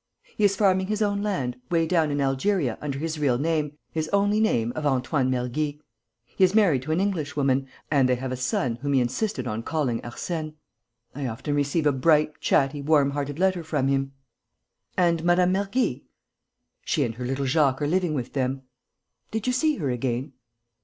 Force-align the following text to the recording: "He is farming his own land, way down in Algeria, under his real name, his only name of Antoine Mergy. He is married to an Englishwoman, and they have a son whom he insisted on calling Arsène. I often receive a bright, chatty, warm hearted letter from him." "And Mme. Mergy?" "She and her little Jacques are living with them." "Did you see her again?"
"He 0.35 0.43
is 0.45 0.55
farming 0.55 0.87
his 0.87 1.03
own 1.03 1.21
land, 1.21 1.57
way 1.69 1.85
down 1.85 2.09
in 2.09 2.19
Algeria, 2.19 2.75
under 2.81 2.97
his 2.97 3.19
real 3.19 3.37
name, 3.37 3.77
his 3.91 4.09
only 4.11 4.39
name 4.39 4.73
of 4.75 4.83
Antoine 4.83 5.29
Mergy. 5.29 5.79
He 6.25 6.43
is 6.43 6.55
married 6.55 6.81
to 6.81 6.91
an 6.91 6.99
Englishwoman, 6.99 7.67
and 7.91 8.09
they 8.09 8.15
have 8.15 8.31
a 8.31 8.35
son 8.35 8.77
whom 8.77 8.93
he 8.93 8.99
insisted 8.99 9.45
on 9.45 9.61
calling 9.61 10.01
Arsène. 10.01 10.55
I 11.13 11.27
often 11.27 11.53
receive 11.53 11.85
a 11.85 11.91
bright, 11.91 12.39
chatty, 12.41 12.81
warm 12.81 13.11
hearted 13.11 13.37
letter 13.37 13.63
from 13.63 13.89
him." 13.89 14.13
"And 14.97 15.23
Mme. 15.23 15.45
Mergy?" 15.51 16.05
"She 16.83 17.03
and 17.03 17.13
her 17.13 17.25
little 17.27 17.45
Jacques 17.45 17.83
are 17.83 17.87
living 17.87 18.15
with 18.15 18.33
them." 18.33 18.63
"Did 19.29 19.45
you 19.45 19.53
see 19.53 19.75
her 19.75 19.91
again?" 19.91 20.33